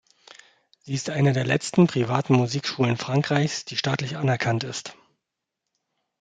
Sie 0.79 0.95
ist 0.95 1.11
eine 1.11 1.31
der 1.31 1.43
letzten 1.45 1.85
privaten 1.85 2.33
Musikschulen 2.33 2.97
Frankreichs, 2.97 3.65
die 3.65 3.77
staatlich 3.77 4.17
anerkannt 4.17 4.63
ist. 4.63 4.95